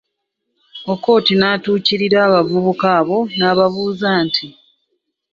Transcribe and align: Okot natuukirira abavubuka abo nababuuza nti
Okot 0.93 1.25
natuukirira 1.39 2.17
abavubuka 2.27 2.87
abo 2.99 3.17
nababuuza 3.37 4.09
nti 4.25 4.47